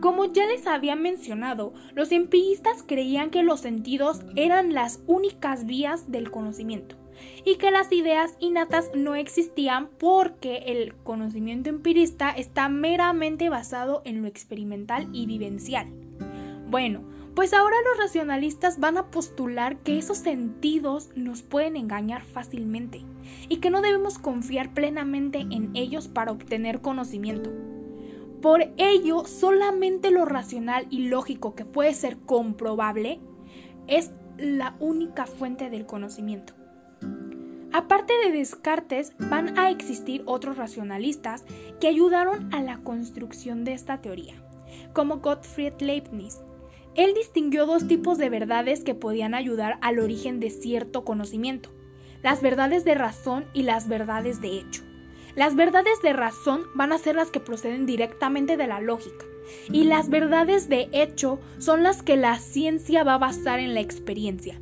Como 0.00 0.26
ya 0.26 0.46
les 0.46 0.66
había 0.68 0.94
mencionado, 0.94 1.72
los 1.94 2.12
empiristas 2.12 2.84
creían 2.86 3.30
que 3.30 3.42
los 3.42 3.60
sentidos 3.60 4.20
eran 4.36 4.72
las 4.72 5.02
únicas 5.06 5.66
vías 5.66 6.12
del 6.12 6.30
conocimiento 6.30 6.99
y 7.44 7.56
que 7.56 7.70
las 7.70 7.90
ideas 7.92 8.36
innatas 8.40 8.90
no 8.94 9.14
existían 9.14 9.88
porque 9.98 10.64
el 10.66 10.94
conocimiento 10.94 11.68
empirista 11.68 12.30
está 12.30 12.68
meramente 12.68 13.48
basado 13.48 14.02
en 14.04 14.22
lo 14.22 14.28
experimental 14.28 15.08
y 15.12 15.26
vivencial. 15.26 15.88
Bueno, 16.68 17.02
pues 17.34 17.54
ahora 17.54 17.76
los 17.88 17.98
racionalistas 17.98 18.80
van 18.80 18.98
a 18.98 19.10
postular 19.10 19.78
que 19.78 19.98
esos 19.98 20.18
sentidos 20.18 21.10
nos 21.14 21.42
pueden 21.42 21.76
engañar 21.76 22.22
fácilmente 22.24 23.02
y 23.48 23.58
que 23.58 23.70
no 23.70 23.82
debemos 23.82 24.18
confiar 24.18 24.74
plenamente 24.74 25.40
en 25.40 25.70
ellos 25.74 26.08
para 26.08 26.32
obtener 26.32 26.80
conocimiento. 26.80 27.50
Por 28.42 28.72
ello, 28.78 29.24
solamente 29.26 30.10
lo 30.10 30.24
racional 30.24 30.86
y 30.90 31.08
lógico 31.08 31.54
que 31.54 31.64
puede 31.64 31.94
ser 31.94 32.16
comprobable 32.18 33.20
es 33.86 34.12
la 34.38 34.76
única 34.80 35.26
fuente 35.26 35.70
del 35.70 35.86
conocimiento. 35.86 36.54
Aparte 37.72 38.12
de 38.24 38.32
Descartes, 38.32 39.12
van 39.18 39.56
a 39.56 39.70
existir 39.70 40.22
otros 40.26 40.56
racionalistas 40.56 41.44
que 41.80 41.86
ayudaron 41.86 42.52
a 42.52 42.62
la 42.62 42.78
construcción 42.78 43.64
de 43.64 43.74
esta 43.74 44.00
teoría, 44.00 44.34
como 44.92 45.18
Gottfried 45.18 45.74
Leibniz. 45.80 46.38
Él 46.96 47.14
distinguió 47.14 47.66
dos 47.66 47.86
tipos 47.86 48.18
de 48.18 48.28
verdades 48.28 48.82
que 48.82 48.96
podían 48.96 49.34
ayudar 49.34 49.78
al 49.82 50.00
origen 50.00 50.40
de 50.40 50.50
cierto 50.50 51.04
conocimiento, 51.04 51.70
las 52.22 52.42
verdades 52.42 52.84
de 52.84 52.96
razón 52.96 53.46
y 53.52 53.62
las 53.62 53.88
verdades 53.88 54.40
de 54.40 54.58
hecho. 54.58 54.82
Las 55.36 55.54
verdades 55.54 56.02
de 56.02 56.12
razón 56.12 56.62
van 56.74 56.92
a 56.92 56.98
ser 56.98 57.14
las 57.14 57.30
que 57.30 57.38
proceden 57.38 57.86
directamente 57.86 58.56
de 58.56 58.66
la 58.66 58.80
lógica, 58.80 59.24
y 59.70 59.84
las 59.84 60.08
verdades 60.08 60.68
de 60.68 60.88
hecho 60.90 61.38
son 61.58 61.84
las 61.84 62.02
que 62.02 62.16
la 62.16 62.36
ciencia 62.40 63.04
va 63.04 63.14
a 63.14 63.18
basar 63.18 63.60
en 63.60 63.74
la 63.74 63.80
experiencia. 63.80 64.60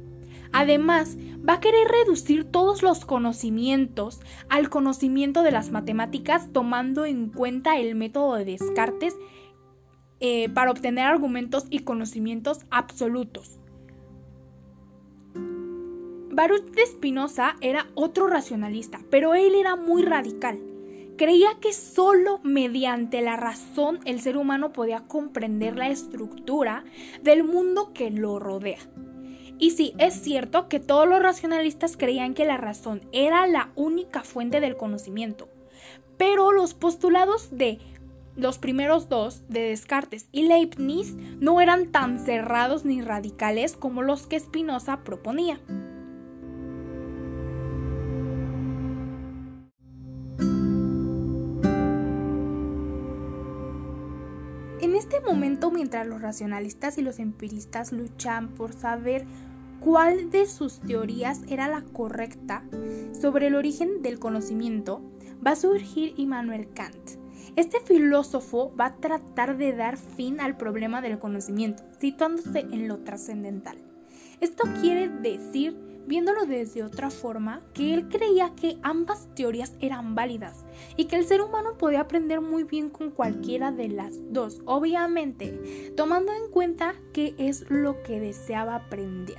Además, 0.53 1.17
va 1.49 1.55
a 1.55 1.61
querer 1.61 1.89
reducir 1.89 2.45
todos 2.45 2.83
los 2.83 3.05
conocimientos 3.05 4.21
al 4.49 4.71
conocimiento 4.71 5.43
de 5.43 5.51
las 5.51 5.71
matemáticas 5.71 6.53
tomando 6.53 7.05
en 7.05 7.31
cuenta 7.31 7.79
el 7.79 7.95
método 7.95 8.35
de 8.35 8.45
Descartes 8.45 9.17
eh, 10.21 10.49
para 10.49 10.71
obtener 10.71 11.07
argumentos 11.07 11.67
y 11.71 11.81
conocimientos 11.81 12.67
absolutos. 12.71 13.61
Baruch 16.31 16.71
de 16.71 16.87
Spinoza 16.87 17.57
era 17.61 17.89
otro 17.95 18.29
racionalista, 18.29 19.01
pero 19.11 19.35
él 19.35 19.55
era 19.57 19.75
muy 19.75 20.03
radical. 20.03 20.61
Creía 21.17 21.49
que 21.61 21.73
solo 21.73 22.39
mediante 22.45 23.21
la 23.23 23.37
razón 23.37 23.99
el 24.05 24.21
ser 24.21 24.37
humano 24.37 24.73
podía 24.73 25.01
comprender 25.09 25.77
la 25.77 25.89
estructura 25.89 26.85
del 27.25 27.43
mundo 27.43 27.93
que 27.93 28.11
lo 28.11 28.39
rodea. 28.39 28.79
Y 29.59 29.71
sí, 29.73 29.93
es 29.99 30.15
cierto 30.15 30.69
que 30.69 30.79
todos 30.79 31.09
los 31.09 31.21
racionalistas 31.21 31.97
creían 31.97 32.35
que 32.35 32.45
la 32.45 32.57
razón 32.57 33.03
era 33.13 33.47
la 33.47 33.71
única 33.75 34.23
fuente 34.23 34.61
del 34.61 34.77
conocimiento, 34.77 35.49
pero 36.17 36.53
los 36.53 36.75
postulados 36.75 37.51
de 37.51 37.79
los 38.37 38.59
primeros 38.59 39.09
dos, 39.09 39.43
de 39.49 39.63
Descartes 39.63 40.29
y 40.31 40.43
Leibniz, 40.45 41.17
no 41.41 41.61
eran 41.61 41.91
tan 41.91 42.21
cerrados 42.21 42.85
ni 42.85 43.03
radicales 43.03 43.77
como 43.77 44.03
los 44.03 44.29
que 44.29 44.39
Spinoza 44.39 44.99
proponía. 45.03 45.59
En 54.81 54.95
este 54.95 55.21
momento, 55.21 55.73
mientras 55.73 56.07
los 56.07 56.23
racionalistas 56.23 56.97
y 56.99 57.03
los 57.03 57.19
empiristas 57.19 57.91
luchan 57.91 58.51
por 58.51 58.73
saber 58.73 59.27
cuál 59.81 60.31
de 60.31 60.47
sus 60.47 60.81
teorías 60.81 61.43
era 61.49 61.69
la 61.69 61.83
correcta 61.83 62.65
sobre 63.19 63.49
el 63.49 63.55
origen 63.55 64.03
del 64.03 64.19
conocimiento, 64.19 65.03
va 65.45 65.53
a 65.53 65.57
surgir 65.57 66.15
Immanuel 66.17 66.69
Kant. 66.73 67.19
Este 67.57 67.81
filósofo 67.81 68.73
va 68.79 68.87
a 68.87 68.97
tratar 68.97 69.57
de 69.57 69.75
dar 69.75 69.97
fin 69.97 70.41
al 70.41 70.57
problema 70.57 71.01
del 71.01 71.19
conocimiento, 71.19 71.83
situándose 72.01 72.61
en 72.61 72.89
lo 72.89 72.99
trascendental. 72.99 73.79
Esto 74.41 74.65
quiere 74.81 75.09
decir, 75.09 75.77
viéndolo 76.09 76.47
desde 76.47 76.83
otra 76.83 77.11
forma, 77.11 77.61
que 77.75 77.95
él 77.95 78.09
creía 78.09 78.55
que 78.57 78.79
ambas 78.83 79.29
teorías 79.35 79.75
eran 79.81 80.15
válidas 80.15 80.65
y 80.97 81.05
que 81.05 81.17
el 81.17 81.27
ser 81.27 81.43
humano 81.43 81.77
podía 81.77 82.01
aprender 82.01 82.41
muy 82.41 82.65
bien 82.65 82.89
con 82.89 83.11
cualquiera 83.11 83.71
de 83.71 83.89
las 83.89 84.17
dos, 84.33 84.63
obviamente, 84.65 85.93
tomando 85.97 86.33
en 86.33 86.51
cuenta 86.51 86.95
qué 87.13 87.35
es 87.39 87.69
lo 87.69 88.03
que 88.03 88.19
deseaba 88.19 88.75
aprender. 88.75 89.37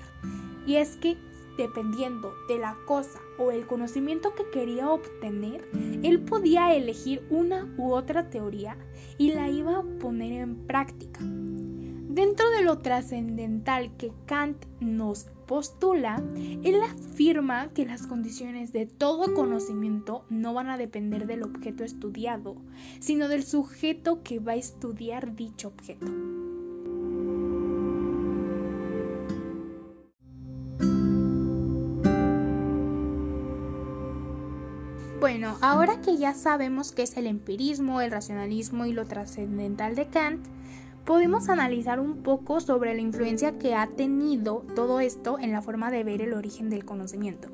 Y 0.67 0.75
es 0.75 0.95
que 0.97 1.17
dependiendo 1.57 2.33
de 2.47 2.59
la 2.59 2.77
cosa 2.85 3.19
o 3.37 3.51
el 3.51 3.65
conocimiento 3.65 4.33
que 4.35 4.49
quería 4.49 4.89
obtener, 4.89 5.67
él 6.03 6.21
podía 6.21 6.73
elegir 6.73 7.25
una 7.29 7.67
u 7.77 7.91
otra 7.91 8.29
teoría 8.29 8.77
y 9.17 9.33
la 9.33 9.49
iba 9.49 9.77
a 9.77 9.83
poner 9.99 10.31
en 10.41 10.55
práctica. 10.67 11.19
Dentro 11.21 12.49
de 12.51 12.63
lo 12.63 12.77
trascendental 12.77 13.95
que 13.97 14.11
Kant 14.25 14.65
nos 14.79 15.27
postula, 15.49 16.21
él 16.63 16.79
afirma 16.83 17.73
que 17.73 17.83
las 17.83 18.05
condiciones 18.05 18.71
de 18.71 18.85
todo 18.85 19.33
conocimiento 19.33 20.23
no 20.29 20.53
van 20.53 20.69
a 20.69 20.77
depender 20.77 21.25
del 21.25 21.41
objeto 21.41 21.83
estudiado, 21.83 22.57
sino 22.99 23.27
del 23.27 23.43
sujeto 23.43 24.21
que 24.21 24.37
va 24.37 24.51
a 24.51 24.57
estudiar 24.57 25.35
dicho 25.35 25.69
objeto. 25.69 26.05
Bueno, 35.19 35.57
ahora 35.61 35.99
que 36.01 36.15
ya 36.17 36.35
sabemos 36.35 36.91
qué 36.91 37.01
es 37.01 37.17
el 37.17 37.25
empirismo, 37.25 38.01
el 38.01 38.11
racionalismo 38.11 38.85
y 38.85 38.93
lo 38.93 39.05
trascendental 39.05 39.95
de 39.95 40.07
Kant, 40.09 40.45
podemos 41.09 41.49
analizar 41.49 41.99
un 41.99 42.21
poco 42.21 42.59
sobre 42.59 42.93
la 42.93 43.01
influencia 43.01 43.57
que 43.57 43.73
ha 43.73 43.87
tenido 43.87 44.63
todo 44.75 44.99
esto 44.99 45.39
en 45.39 45.51
la 45.51 45.63
forma 45.63 45.89
de 45.89 46.03
ver 46.03 46.21
el 46.21 46.33
origen 46.33 46.69
del 46.69 46.85
conocimiento. 46.85 47.49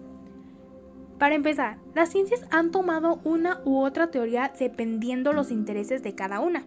Para 1.20 1.36
empezar, 1.36 1.78
las 1.94 2.10
ciencias 2.10 2.46
han 2.52 2.72
tomado 2.72 3.22
una 3.24 3.62
u 3.64 3.80
otra 3.80 4.12
teoría 4.12 4.52
dependiendo 4.60 5.32
los 5.32 5.52
intereses 5.52 6.04
de 6.04 6.16
cada 6.16 6.42
una. 6.42 6.66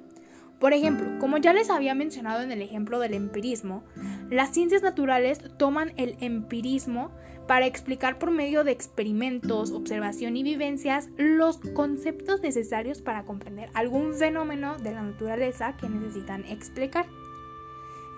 Por 0.59 0.73
ejemplo, 0.73 1.19
como 1.21 1.37
ya 1.37 1.53
les 1.53 1.69
había 1.69 1.95
mencionado 1.95 2.41
en 2.41 2.53
el 2.53 2.63
ejemplo 2.63 3.01
del 3.01 3.13
empirismo, 3.13 3.85
las 4.31 4.53
ciencias 4.53 4.83
naturales 4.83 5.41
toman 5.57 5.93
el 5.97 6.17
empirismo 6.21 7.11
para 7.47 7.67
explicar 7.67 8.19
por 8.19 8.31
medio 8.31 8.63
de 8.63 8.73
experimentos, 8.73 9.73
observación 9.73 10.37
y 10.37 10.43
vivencias 10.43 11.09
los 11.17 11.59
conceptos 11.75 12.43
necesarios 12.43 13.01
para 13.01 13.25
comprender 13.25 13.71
algún 13.73 14.15
fenómeno 14.15 14.77
de 14.77 14.93
la 14.93 15.03
naturaleza 15.03 15.77
que 15.79 15.89
necesitan 15.89 16.45
explicar. 16.45 17.07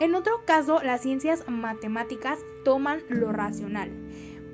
En 0.00 0.16
otro 0.16 0.44
caso, 0.46 0.82
las 0.82 1.02
ciencias 1.02 1.44
matemáticas 1.48 2.40
toman 2.64 3.02
lo 3.08 3.30
racional, 3.30 3.90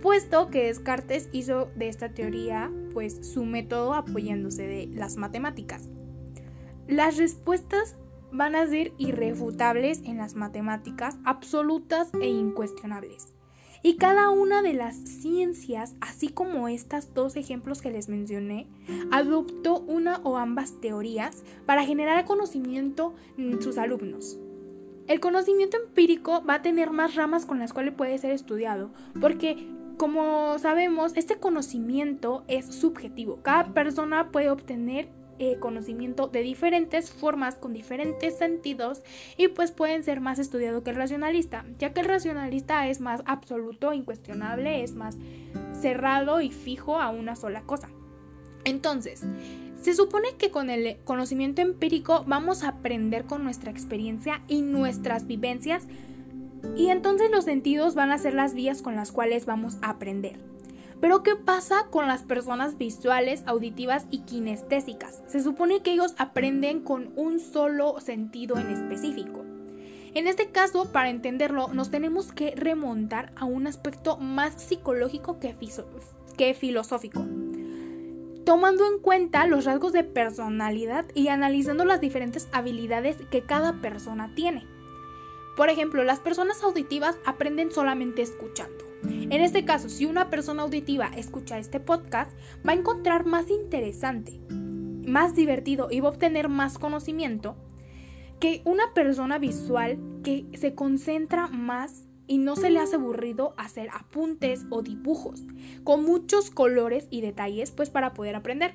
puesto 0.03 0.51
que 0.51 0.65
Descartes 0.65 1.31
hizo 1.33 1.71
de 1.75 1.89
esta 1.89 2.11
teoría 2.11 2.71
pues 2.93 3.33
su 3.33 3.47
método 3.47 3.95
apoyándose 3.95 4.67
de 4.67 4.89
las 4.89 5.17
matemáticas. 5.17 5.89
Las 6.87 7.17
respuestas 7.17 7.97
van 8.37 8.55
a 8.55 8.66
ser 8.66 8.93
irrefutables 8.99 10.02
en 10.05 10.19
las 10.19 10.35
matemáticas, 10.35 11.16
absolutas 11.25 12.11
e 12.21 12.28
incuestionables. 12.28 13.35
Y 13.83 13.97
cada 13.97 14.31
una 14.31 14.62
de 14.62 14.73
las 14.73 14.97
ciencias, 14.97 15.95
así 16.00 16.28
como 16.28 16.69
estos 16.69 17.14
dos 17.14 17.37
ejemplos 17.37 17.83
que 17.83 17.90
les 17.90 18.09
mencioné, 18.09 18.66
adoptó 19.12 19.81
una 19.81 20.21
o 20.25 20.38
ambas 20.38 20.81
teorías 20.81 21.45
para 21.66 21.85
generar 21.85 22.25
conocimiento 22.25 23.14
en 23.38 23.62
sus 23.62 23.78
alumnos. 23.78 24.38
El 25.07 25.21
conocimiento 25.21 25.76
empírico 25.76 26.43
va 26.45 26.55
a 26.55 26.62
tener 26.62 26.90
más 26.90 27.14
ramas 27.14 27.47
con 27.47 27.61
las 27.61 27.73
cuales 27.73 27.95
puede 27.95 28.19
ser 28.19 28.33
estudiado, 28.33 28.90
porque 29.21 29.69
como 29.97 30.59
sabemos, 30.59 31.12
este 31.16 31.37
conocimiento 31.37 32.45
es 32.49 32.66
subjetivo. 32.66 33.38
Cada 33.43 33.73
persona 33.73 34.31
puede 34.31 34.50
obtener 34.50 35.09
eh, 35.38 35.57
conocimiento 35.59 36.28
de 36.28 36.43
diferentes 36.43 37.11
formas, 37.11 37.57
con 37.57 37.73
diferentes 37.73 38.37
sentidos, 38.37 39.02
y 39.37 39.49
pues 39.49 39.71
pueden 39.73 40.02
ser 40.02 40.21
más 40.21 40.38
estudiado 40.38 40.83
que 40.83 40.90
el 40.90 40.97
racionalista, 40.97 41.64
ya 41.78 41.93
que 41.93 42.00
el 42.00 42.07
racionalista 42.07 42.88
es 42.88 43.00
más 43.00 43.23
absoluto, 43.26 43.93
incuestionable, 43.93 44.83
es 44.83 44.95
más 44.95 45.16
cerrado 45.81 46.40
y 46.40 46.50
fijo 46.50 47.00
a 47.00 47.11
una 47.11 47.37
sola 47.37 47.62
cosa. 47.62 47.88
Entonces, 48.64 49.25
se 49.81 49.95
supone 49.95 50.37
que 50.38 50.50
con 50.50 50.71
el 50.71 50.97
conocimiento 51.05 51.62
empírico 51.62 52.25
vamos 52.26 52.64
a 52.64 52.69
aprender 52.69 53.25
con 53.25 53.45
nuestra 53.45 53.71
experiencia 53.71 54.43
y 54.49 54.62
nuestras 54.62 55.26
vivencias 55.26 55.87
y 56.75 56.88
entonces 56.88 57.31
los 57.31 57.45
sentidos 57.45 57.95
van 57.95 58.11
a 58.11 58.19
ser 58.19 58.35
las 58.35 58.55
vías 58.55 58.83
con 58.83 58.97
las 58.97 59.12
cuales 59.12 59.47
vamos 59.47 59.78
a 59.83 59.90
aprender. 59.90 60.40
Pero 61.00 61.23
¿qué 61.23 61.37
pasa 61.37 61.87
con 61.91 62.07
las 62.07 62.23
personas 62.23 62.79
visuales, 62.79 63.43
auditivas 63.47 64.07
y 64.11 64.21
kinestésicas? 64.21 65.23
Se 65.26 65.43
supone 65.43 65.83
que 65.83 65.93
ellos 65.93 66.15
aprenden 66.19 66.81
con 66.81 67.12
un 67.17 67.38
solo 67.38 68.00
sentido 68.00 68.59
en 68.59 68.71
específico. 68.71 69.45
En 70.15 70.26
este 70.26 70.50
caso, 70.50 70.93
para 70.93 71.11
entenderlo, 71.11 71.69
nos 71.69 71.91
tenemos 71.91 72.33
que 72.33 72.55
remontar 72.57 73.33
a 73.37 73.45
un 73.45 73.67
aspecto 73.67 74.17
más 74.17 74.55
psicológico 74.55 75.38
que, 75.38 75.55
que 76.38 76.55
filosófico 76.55 77.26
tomando 78.47 78.87
en 78.87 79.00
cuenta 79.00 79.45
los 79.49 79.65
rasgos 79.65 79.93
de 79.93 80.05
personalidad 80.05 81.05
y 81.15 81.29
analizando 81.29 81.85
las 81.85 82.00
diferentes 82.00 82.49
habilidades 82.53 83.17
que 83.29 83.43
cada 83.43 83.81
persona 83.81 84.33
tiene. 84.37 84.65
Por 85.57 85.71
ejemplo, 85.71 86.05
las 86.05 86.21
personas 86.21 86.63
auditivas 86.63 87.17
aprenden 87.25 87.73
solamente 87.73 88.23
escuchando. 88.23 88.85
En 89.03 89.41
este 89.41 89.65
caso, 89.65 89.89
si 89.89 90.05
una 90.05 90.31
persona 90.31 90.63
auditiva 90.63 91.11
escucha 91.17 91.59
este 91.59 91.81
podcast, 91.81 92.31
va 92.67 92.73
a 92.73 92.77
encontrar 92.77 93.25
más 93.25 93.51
interesante, 93.51 94.41
más 94.51 95.35
divertido 95.35 95.89
y 95.91 96.01
va 96.01 96.09
a 96.09 96.13
obtener 96.13 96.49
más 96.49 96.79
conocimiento 96.79 97.57
que 98.41 98.61
una 98.65 98.93
persona 98.93 99.39
visual 99.39 99.99
que 100.23 100.47
se 100.55 100.75
concentra 100.75 101.47
más 101.47 102.07
y 102.27 102.39
no 102.39 102.57
se 102.57 102.71
le 102.71 102.81
hace 102.81 102.97
aburrido 102.97 103.55
hacer 103.57 103.89
apuntes 103.91 104.67
o 104.71 104.83
dibujos 104.83 105.45
con 105.85 106.05
muchos 106.05 106.51
colores 106.51 107.07
y 107.11 107.21
detalles 107.21 107.71
pues 107.71 107.89
para 107.89 108.13
poder 108.13 108.35
aprender. 108.35 108.75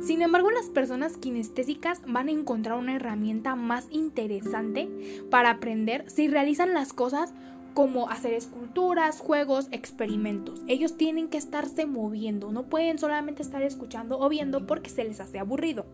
Sin 0.00 0.22
embargo, 0.22 0.50
las 0.50 0.66
personas 0.66 1.16
kinestésicas 1.16 2.00
van 2.06 2.28
a 2.28 2.32
encontrar 2.32 2.78
una 2.78 2.94
herramienta 2.94 3.56
más 3.56 3.86
interesante 3.90 4.88
para 5.30 5.50
aprender 5.50 6.08
si 6.08 6.28
realizan 6.28 6.74
las 6.74 6.92
cosas 6.92 7.34
como 7.74 8.08
hacer 8.08 8.32
esculturas, 8.32 9.20
juegos, 9.20 9.68
experimentos. 9.70 10.62
Ellos 10.66 10.96
tienen 10.96 11.28
que 11.28 11.36
estarse 11.36 11.84
moviendo, 11.84 12.50
no 12.50 12.70
pueden 12.70 12.98
solamente 12.98 13.42
estar 13.42 13.62
escuchando 13.62 14.18
o 14.18 14.28
viendo 14.30 14.66
porque 14.66 14.88
se 14.88 15.04
les 15.04 15.20
hace 15.20 15.38
aburrido. 15.38 15.84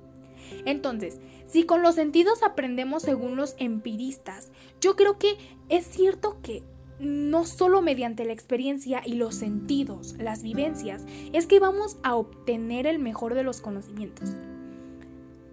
Entonces, 0.64 1.20
si 1.46 1.64
con 1.64 1.82
los 1.82 1.96
sentidos 1.96 2.42
aprendemos 2.42 3.02
según 3.02 3.36
los 3.36 3.56
empiristas, 3.58 4.50
yo 4.80 4.94
creo 4.94 5.18
que 5.18 5.36
es 5.68 5.84
cierto 5.86 6.36
que 6.42 6.62
no 7.02 7.44
solo 7.44 7.82
mediante 7.82 8.24
la 8.24 8.32
experiencia 8.32 9.02
y 9.04 9.14
los 9.14 9.34
sentidos, 9.34 10.14
las 10.18 10.42
vivencias, 10.42 11.04
es 11.32 11.46
que 11.46 11.58
vamos 11.58 11.98
a 12.02 12.14
obtener 12.14 12.86
el 12.86 12.98
mejor 12.98 13.34
de 13.34 13.42
los 13.42 13.60
conocimientos. 13.60 14.30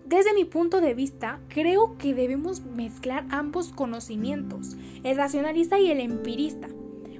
Desde 0.06 0.34
mi 0.34 0.46
punto 0.46 0.79
de 0.79 0.94
vista, 0.94 1.39
creo 1.50 1.98
que 1.98 2.13
debemos 2.13 2.62
mezclar 2.62 3.25
ambos 3.29 3.70
conocimientos, 3.70 4.75
el 5.03 5.18
racionalista 5.18 5.79
y 5.79 5.89
el 5.89 6.00
empirista, 6.00 6.68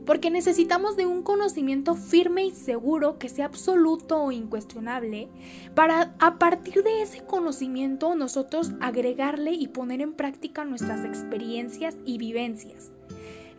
porque 0.06 0.32
necesitamos 0.32 0.96
de 0.96 1.06
un 1.06 1.22
conocimiento 1.22 1.94
firme 1.96 2.46
y 2.46 2.52
seguro 2.52 3.20
que 3.20 3.30
sea 3.30 3.46
absoluto 3.46 4.24
o 4.24 4.32
incuestionable, 4.32 5.28
para 5.76 6.16
a 6.20 6.40
partir 6.40 6.84
de 6.84 7.04
ese 7.04 7.24
conocimiento 7.24 8.16
nosotros 8.16 8.72
agregarle 8.80 9.52
y 9.52 9.68
poner 9.68 10.02
en 10.02 10.14
práctica 10.14 10.66
nuestras 10.66 11.06
experiencias 11.06 11.96
y 12.06 12.18
vivencias. 12.18 12.92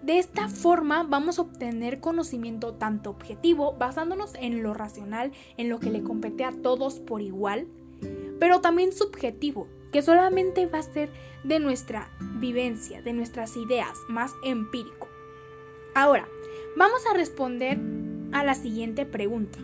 De 0.03 0.19
esta 0.19 0.49
forma 0.49 1.03
vamos 1.03 1.39
a 1.39 1.43
obtener 1.43 2.01
conocimiento 2.01 2.75
tanto 2.75 3.11
objetivo, 3.11 3.75
basándonos 3.79 4.35
en 4.35 4.63
lo 4.63 4.73
racional, 4.73 5.33
en 5.59 5.69
lo 5.69 5.79
que 5.79 5.91
le 5.91 6.03
compete 6.03 6.45
a 6.45 6.53
todos 6.53 7.01
por 7.01 7.21
igual, 7.21 7.67
pero 8.39 8.61
también 8.61 8.93
subjetivo, 8.93 9.69
que 9.93 10.01
solamente 10.01 10.67
va 10.67 10.79
a 10.79 10.83
ser 10.83 11.11
de 11.45 11.59
nuestra 11.59 12.11
vivencia, 12.39 13.03
de 13.03 13.13
nuestras 13.13 13.57
ideas, 13.57 13.99
más 14.09 14.33
empírico. 14.43 15.09
Ahora, 15.95 16.27
vamos 16.77 17.07
a 17.07 17.15
responder 17.15 17.79
a 18.33 18.45
la 18.45 18.55
siguiente 18.55 19.05
pregunta. 19.05 19.59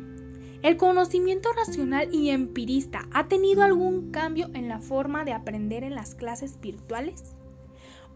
¿El 0.62 0.77
conocimiento 0.77 1.51
racional 1.53 2.12
y 2.12 2.31
empirista 2.31 3.09
ha 3.12 3.29
tenido 3.29 3.62
algún 3.62 4.11
cambio 4.11 4.51
en 4.53 4.68
la 4.68 4.81
forma 4.81 5.25
de 5.25 5.33
aprender 5.33 5.85
en 5.85 5.94
las 5.94 6.14
clases 6.14 6.61
virtuales? 6.61 7.36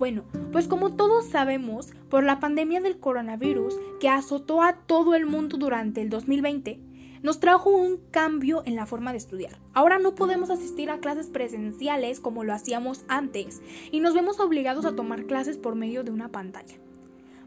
Bueno, 0.01 0.25
pues 0.51 0.67
como 0.67 0.95
todos 0.95 1.27
sabemos, 1.27 1.91
por 2.09 2.25
la 2.25 2.41
pandemia 2.41 2.81
del 2.81 2.99
coronavirus 2.99 3.75
que 4.01 4.09
azotó 4.09 4.63
a 4.63 4.73
todo 4.73 5.15
el 5.15 5.27
mundo 5.27 5.59
durante 5.59 6.01
el 6.01 6.09
2020, 6.09 6.81
nos 7.23 7.39
trajo 7.39 7.69
un 7.69 7.99
cambio 8.11 8.63
en 8.65 8.77
la 8.77 8.87
forma 8.87 9.13
de 9.13 9.19
estudiar. 9.19 9.59
Ahora 9.75 9.99
no 9.99 10.15
podemos 10.15 10.49
asistir 10.49 10.89
a 10.89 11.01
clases 11.01 11.29
presenciales 11.29 12.19
como 12.19 12.45
lo 12.45 12.55
hacíamos 12.55 13.05
antes 13.09 13.61
y 13.93 14.01
nos 14.01 14.15
vemos 14.15 14.41
obligados 14.41 14.87
a 14.87 14.97
tomar 14.97 15.27
clases 15.27 15.59
por 15.59 15.75
medio 15.75 16.03
de 16.03 16.13
una 16.13 16.31
pantalla. 16.31 16.77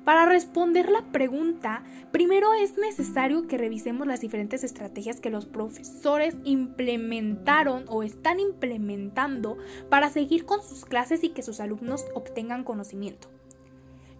Para 0.06 0.26
responder 0.26 0.90
la 0.90 1.02
pregunta, 1.12 1.84
primero 2.12 2.54
es 2.54 2.78
necesario 2.78 3.48
que 3.48 3.58
revisemos 3.58 4.06
las 4.06 4.20
diferentes 4.20 4.64
estrategias 4.64 5.22
que 5.22 5.30
los 5.30 5.46
profesores 5.46 6.36
implementaron 6.44 7.86
o 7.88 8.04
están 8.04 8.40
implementando 8.42 9.58
para 9.90 10.10
seguir 10.10 10.46
con 10.46 10.62
sus 10.62 10.84
clases 10.84 11.24
y 11.24 11.30
que 11.30 11.42
sus 11.42 11.62
alumnos 11.62 12.06
obtengan 12.16 12.66
conocimiento. 12.66 13.30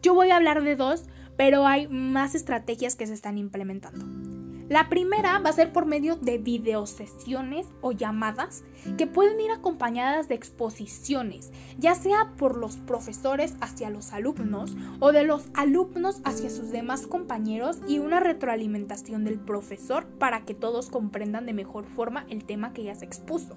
Yo 0.02 0.14
voy 0.14 0.32
a 0.32 0.38
hablar 0.38 0.64
de 0.64 0.78
dos, 0.78 1.06
pero 1.36 1.68
hay 1.68 1.88
más 1.88 2.34
estrategias 2.36 2.96
que 2.96 3.08
se 3.08 3.14
están 3.14 3.38
implementando. 3.38 4.33
La 4.74 4.90
primera 4.90 5.38
va 5.38 5.52
a 5.52 5.54
ser 5.54 5.72
por 5.72 5.86
medio 5.86 6.16
de 6.16 6.40
videosesiones 6.40 7.68
o 7.82 7.92
llamadas 7.92 8.64
que 8.98 9.06
pueden 9.06 9.40
ir 9.40 9.52
acompañadas 9.52 10.28
de 10.28 10.34
exposiciones, 10.34 11.52
ya 11.78 11.94
sea 11.94 12.34
por 12.40 12.58
los 12.58 12.78
profesores 12.78 13.54
hacia 13.62 13.92
los 13.92 14.14
alumnos 14.14 14.76
o 15.00 15.12
de 15.12 15.26
los 15.26 15.50
alumnos 15.54 16.22
hacia 16.24 16.50
sus 16.50 16.72
demás 16.72 17.06
compañeros 17.06 17.82
y 17.88 18.00
una 18.00 18.20
retroalimentación 18.20 19.26
del 19.26 19.40
profesor 19.40 20.08
para 20.08 20.44
que 20.44 20.56
todos 20.56 20.90
comprendan 20.90 21.46
de 21.46 21.54
mejor 21.54 21.86
forma 21.86 22.26
el 22.28 22.44
tema 22.44 22.74
que 22.74 22.86
ya 22.86 22.96
se 22.96 23.06
expuso. 23.06 23.56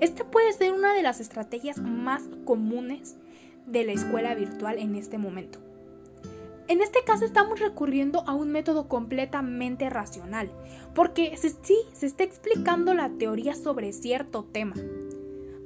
Esta 0.00 0.28
puede 0.32 0.52
ser 0.52 0.72
una 0.72 0.94
de 0.94 1.04
las 1.04 1.20
estrategias 1.20 1.78
más 1.78 2.24
comunes 2.44 3.18
de 3.66 3.84
la 3.84 3.92
escuela 3.92 4.34
virtual 4.34 4.80
en 4.80 4.96
este 4.96 5.16
momento. 5.16 5.69
En 6.70 6.80
este 6.80 7.02
caso 7.02 7.24
estamos 7.24 7.58
recurriendo 7.58 8.22
a 8.28 8.32
un 8.32 8.52
método 8.52 8.86
completamente 8.86 9.90
racional, 9.90 10.52
porque 10.94 11.36
sí, 11.36 11.76
se 11.92 12.06
está 12.06 12.22
explicando 12.22 12.94
la 12.94 13.08
teoría 13.08 13.56
sobre 13.56 13.92
cierto 13.92 14.44
tema, 14.44 14.76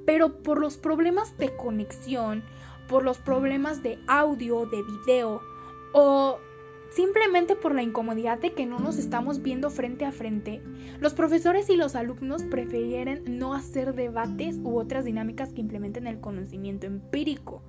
pero 0.07 0.43
por 0.43 0.59
los 0.59 0.79
problemas 0.79 1.37
de 1.37 1.55
conexión, 1.55 2.43
por 2.89 3.05
los 3.05 3.19
problemas 3.19 3.83
de 3.83 3.99
audio, 4.07 4.65
de 4.65 4.83
video 4.83 5.43
o 5.93 6.39
simplemente 6.97 7.55
por 7.55 7.75
la 7.75 7.83
incomodidad 7.83 8.39
de 8.39 8.55
que 8.55 8.65
no 8.65 8.79
nos 8.79 8.97
estamos 8.97 9.43
viendo 9.43 9.69
frente 9.69 10.07
a 10.07 10.11
frente, 10.11 10.63
los 11.01 11.13
profesores 11.13 11.69
y 11.69 11.77
los 11.77 11.97
alumnos 11.97 12.45
prefieren 12.45 13.25
no 13.27 13.53
hacer 13.53 13.95
debates 13.95 14.57
u 14.63 14.79
otras 14.79 15.05
dinámicas 15.05 15.53
que 15.53 15.61
implementen 15.61 16.07
el 16.07 16.23
conocimiento 16.23 16.87
empírico 16.87 17.61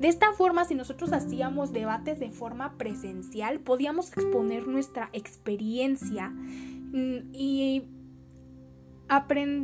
de 0.00 0.08
esta 0.08 0.32
forma, 0.32 0.64
si 0.64 0.74
nosotros 0.74 1.12
hacíamos 1.12 1.74
debates 1.74 2.18
de 2.18 2.30
forma 2.30 2.78
presencial, 2.78 3.60
podíamos 3.60 4.10
exponer 4.16 4.66
nuestra 4.66 5.10
experiencia 5.12 6.30
mm, 6.30 7.34
y 7.34 7.82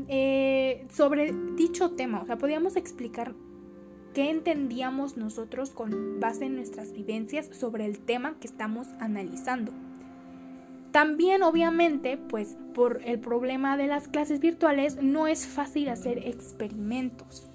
eh, 0.09 0.87
sobre 0.92 1.33
dicho 1.57 1.92
tema. 1.92 2.20
O 2.20 2.27
sea, 2.27 2.37
podíamos 2.37 2.77
explicar 2.77 3.35
qué 4.12 4.29
entendíamos 4.29 5.16
nosotros 5.16 5.70
con 5.70 6.20
base 6.20 6.44
en 6.44 6.57
nuestras 6.57 6.92
vivencias 6.92 7.49
sobre 7.53 7.87
el 7.87 8.01
tema 8.01 8.38
que 8.38 8.46
estamos 8.46 8.88
analizando. 9.01 9.72
También, 10.92 11.42
obviamente, 11.44 12.18
pues 12.18 12.59
por 12.75 13.01
el 13.07 13.20
problema 13.20 13.79
de 13.79 13.87
las 13.87 14.07
clases 14.07 14.40
virtuales, 14.40 15.03
no 15.03 15.29
es 15.29 15.46
fácil 15.46 15.88
hacer 15.88 16.27
experimentos. 16.27 17.51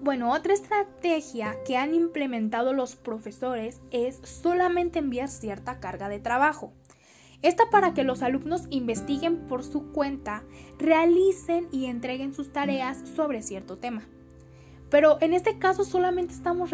Bueno, 0.00 0.32
otra 0.32 0.54
estrategia 0.54 1.56
que 1.64 1.76
han 1.76 1.92
implementado 1.92 2.72
los 2.72 2.94
profesores 2.94 3.80
es 3.90 4.20
solamente 4.22 5.00
enviar 5.00 5.28
cierta 5.28 5.80
carga 5.80 6.08
de 6.08 6.20
trabajo. 6.20 6.72
Esta 7.42 7.68
para 7.70 7.94
que 7.94 8.04
los 8.04 8.22
alumnos 8.22 8.66
investiguen 8.70 9.48
por 9.48 9.64
su 9.64 9.92
cuenta, 9.92 10.44
realicen 10.78 11.68
y 11.72 11.86
entreguen 11.86 12.32
sus 12.32 12.52
tareas 12.52 13.02
sobre 13.16 13.42
cierto 13.42 13.78
tema. 13.78 14.08
Pero 14.88 15.18
en 15.20 15.34
este 15.34 15.58
caso 15.58 15.84
solamente 15.84 16.32
estamos 16.32 16.70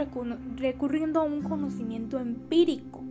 recurriendo 0.56 1.20
a 1.20 1.24
un 1.24 1.42
conocimiento 1.42 2.18
empírico, 2.18 3.02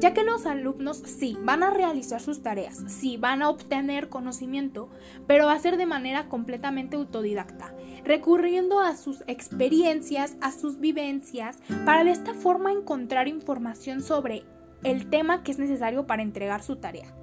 ya 0.00 0.12
que 0.14 0.24
los 0.24 0.46
alumnos 0.46 0.98
sí 0.98 1.36
van 1.42 1.62
a 1.62 1.70
realizar 1.70 2.20
sus 2.20 2.42
tareas, 2.42 2.82
sí 2.86 3.16
van 3.16 3.42
a 3.42 3.48
obtener 3.48 4.08
conocimiento, 4.08 4.88
pero 5.26 5.46
va 5.46 5.52
a 5.52 5.58
ser 5.58 5.76
de 5.76 5.86
manera 5.86 6.28
completamente 6.28 6.96
autodidacta, 6.96 7.74
recurriendo 8.04 8.80
a 8.80 8.96
sus 8.96 9.22
experiencias, 9.26 10.36
a 10.40 10.52
sus 10.52 10.80
vivencias, 10.80 11.58
para 11.84 12.04
de 12.04 12.10
esta 12.10 12.34
forma 12.34 12.72
encontrar 12.72 13.28
información 13.28 14.02
sobre 14.02 14.44
el 14.82 15.08
tema 15.08 15.42
que 15.42 15.52
es 15.52 15.58
necesario 15.58 16.06
para 16.06 16.22
entregar 16.22 16.62
su 16.62 16.76
tarea. 16.76 17.14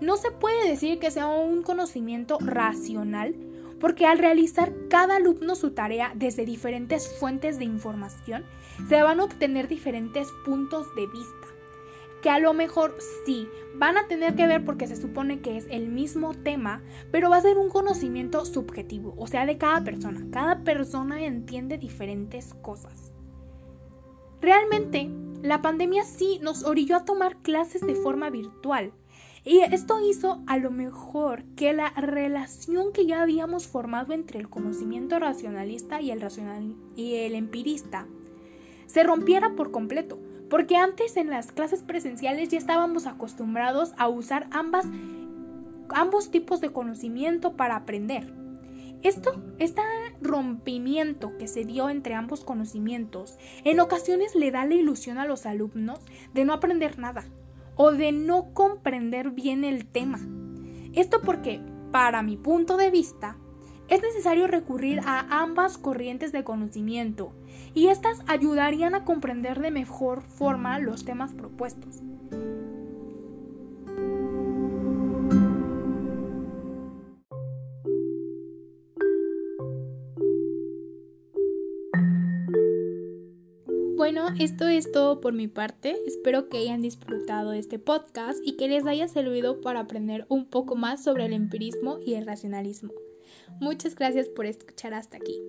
No 0.00 0.16
se 0.16 0.30
puede 0.30 0.68
decir 0.68 0.98
que 0.98 1.10
sea 1.10 1.28
un 1.28 1.62
conocimiento 1.62 2.38
racional, 2.40 3.34
porque 3.82 4.06
al 4.06 4.18
realizar 4.18 4.72
cada 4.88 5.16
alumno 5.16 5.56
su 5.56 5.72
tarea 5.72 6.12
desde 6.14 6.44
diferentes 6.44 7.08
fuentes 7.18 7.58
de 7.58 7.64
información, 7.64 8.44
se 8.88 9.02
van 9.02 9.20
a 9.20 9.24
obtener 9.24 9.68
diferentes 9.68 10.28
puntos 10.44 10.94
de 10.94 11.06
vista, 11.06 11.41
que 12.22 12.30
a 12.30 12.38
lo 12.38 12.54
mejor 12.54 12.96
sí 13.26 13.48
van 13.74 13.98
a 13.98 14.06
tener 14.06 14.34
que 14.34 14.46
ver 14.46 14.64
porque 14.64 14.86
se 14.86 14.96
supone 14.96 15.40
que 15.40 15.56
es 15.56 15.66
el 15.70 15.88
mismo 15.88 16.34
tema, 16.34 16.82
pero 17.10 17.28
va 17.28 17.36
a 17.36 17.42
ser 17.42 17.58
un 17.58 17.68
conocimiento 17.68 18.44
subjetivo, 18.44 19.14
o 19.18 19.26
sea, 19.26 19.44
de 19.44 19.58
cada 19.58 19.84
persona. 19.84 20.24
Cada 20.30 20.62
persona 20.62 21.22
entiende 21.24 21.78
diferentes 21.78 22.54
cosas. 22.62 23.12
Realmente, 24.40 25.10
la 25.42 25.60
pandemia 25.62 26.04
sí 26.04 26.38
nos 26.42 26.64
orilló 26.64 26.96
a 26.96 27.04
tomar 27.04 27.36
clases 27.38 27.80
de 27.82 27.96
forma 27.96 28.30
virtual, 28.30 28.92
y 29.44 29.58
esto 29.58 29.98
hizo 30.00 30.40
a 30.46 30.56
lo 30.56 30.70
mejor 30.70 31.42
que 31.56 31.72
la 31.72 31.90
relación 31.90 32.92
que 32.92 33.06
ya 33.06 33.22
habíamos 33.22 33.66
formado 33.66 34.12
entre 34.12 34.38
el 34.38 34.48
conocimiento 34.48 35.18
racionalista 35.18 36.00
y 36.00 36.12
el, 36.12 36.20
racional 36.20 36.76
y 36.94 37.16
el 37.16 37.34
empirista 37.34 38.06
se 38.86 39.02
rompiera 39.02 39.56
por 39.56 39.72
completo, 39.72 40.20
porque 40.52 40.76
antes 40.76 41.16
en 41.16 41.30
las 41.30 41.50
clases 41.50 41.82
presenciales 41.82 42.50
ya 42.50 42.58
estábamos 42.58 43.06
acostumbrados 43.06 43.94
a 43.96 44.06
usar 44.08 44.50
ambos 44.50 46.30
tipos 46.30 46.60
de 46.60 46.68
conocimiento 46.68 47.56
para 47.56 47.74
aprender. 47.74 48.30
Esto, 49.02 49.42
este 49.58 49.80
rompimiento 50.20 51.38
que 51.38 51.48
se 51.48 51.64
dio 51.64 51.88
entre 51.88 52.12
ambos 52.12 52.44
conocimientos, 52.44 53.38
en 53.64 53.80
ocasiones 53.80 54.34
le 54.34 54.50
da 54.50 54.66
la 54.66 54.74
ilusión 54.74 55.16
a 55.16 55.24
los 55.24 55.46
alumnos 55.46 56.00
de 56.34 56.44
no 56.44 56.52
aprender 56.52 56.98
nada, 56.98 57.24
o 57.76 57.90
de 57.90 58.12
no 58.12 58.52
comprender 58.52 59.30
bien 59.30 59.64
el 59.64 59.86
tema. 59.86 60.20
Esto 60.92 61.22
porque, 61.22 61.62
para 61.92 62.22
mi 62.22 62.36
punto 62.36 62.76
de 62.76 62.90
vista, 62.90 63.38
es 63.92 64.00
necesario 64.00 64.46
recurrir 64.46 65.00
a 65.04 65.42
ambas 65.42 65.76
corrientes 65.76 66.32
de 66.32 66.44
conocimiento 66.44 67.34
y 67.74 67.88
estas 67.88 68.20
ayudarían 68.26 68.94
a 68.94 69.04
comprender 69.04 69.60
de 69.60 69.70
mejor 69.70 70.22
forma 70.22 70.78
los 70.78 71.04
temas 71.04 71.34
propuestos. 71.34 72.00
Bueno, 83.94 84.28
esto 84.40 84.68
es 84.68 84.90
todo 84.90 85.20
por 85.20 85.34
mi 85.34 85.48
parte. 85.48 85.96
Espero 86.06 86.48
que 86.48 86.56
hayan 86.56 86.80
disfrutado 86.80 87.52
este 87.52 87.78
podcast 87.78 88.38
y 88.42 88.56
que 88.56 88.68
les 88.68 88.86
haya 88.86 89.06
servido 89.06 89.60
para 89.60 89.80
aprender 89.80 90.24
un 90.30 90.46
poco 90.46 90.76
más 90.76 91.04
sobre 91.04 91.26
el 91.26 91.34
empirismo 91.34 91.98
y 92.04 92.14
el 92.14 92.26
racionalismo. 92.26 92.90
Muchas 93.60 93.94
gracias 93.94 94.28
por 94.28 94.46
escuchar 94.46 94.94
hasta 94.94 95.16
aquí. 95.16 95.40